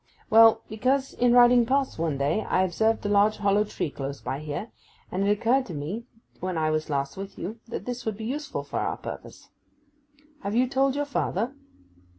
Well, 0.31 0.63
because 0.67 1.13
in 1.13 1.31
riding 1.33 1.63
past 1.63 1.99
one 1.99 2.17
day 2.17 2.41
I 2.41 2.63
observed 2.63 3.05
a 3.05 3.07
large 3.09 3.37
hollow 3.37 3.63
tree 3.65 3.91
close 3.91 4.19
by 4.19 4.39
here, 4.39 4.71
and 5.11 5.27
it 5.27 5.29
occurred 5.29 5.67
to 5.67 5.75
me 5.75 6.07
when 6.39 6.57
I 6.57 6.71
was 6.71 6.89
last 6.89 7.17
with 7.17 7.37
you 7.37 7.59
that 7.67 7.85
this 7.85 8.03
would 8.03 8.17
be 8.17 8.25
useful 8.25 8.63
for 8.63 8.79
our 8.79 8.97
purpose. 8.97 9.49
Have 10.41 10.55
you 10.55 10.67
told 10.67 10.95
your 10.95 11.05
father? 11.05 11.53